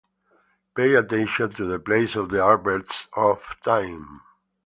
[0.75, 4.21] Pay attention to the place of the adverbs of time.